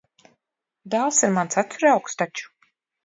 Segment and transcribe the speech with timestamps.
[0.95, 2.51] Dēls ir mans acuraugs taču.